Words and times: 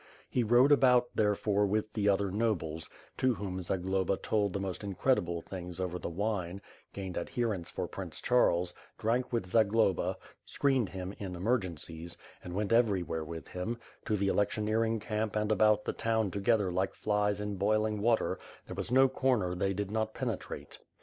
He 0.31 0.43
rode 0.43 0.71
about, 0.71 1.09
therefore, 1.13 1.67
with 1.67 1.93
the 1.93 2.09
other 2.09 2.31
nobles, 2.31 2.89
to 3.17 3.35
whom 3.35 3.61
Zagloba 3.61 4.17
told 4.17 4.51
the 4.51 4.59
most 4.59 4.83
incredible 4.83 5.43
things 5.43 5.79
over 5.79 5.99
the 5.99 6.09
wine, 6.09 6.59
gained 6.91 7.19
adherents 7.19 7.69
for 7.69 7.87
Prince 7.87 8.19
Charles, 8.19 8.73
drank 8.97 9.31
with 9.31 9.45
Zagloba, 9.51 10.17
screened 10.43 10.89
him 10.89 11.13
in 11.19 11.35
emergencies, 11.35 12.17
and 12.43 12.55
went 12.55 12.73
everywhere 12.73 13.23
with 13.23 13.49
him, 13.49 13.77
to 14.05 14.17
the 14.17 14.27
electioneering 14.27 14.99
camp 14.99 15.35
and 15.35 15.51
about 15.51 15.85
the 15.85 15.93
town 15.93 16.31
together 16.31 16.71
like 16.71 16.95
flies 16.95 17.39
in 17.39 17.57
boiling 17.57 18.01
water, 18.01 18.39
there 18.65 18.73
was 18.75 18.89
no 18.91 19.07
comer 19.07 19.53
they 19.53 19.71
did 19.71 19.91
not 19.91 20.15
penetrate. 20.15 20.79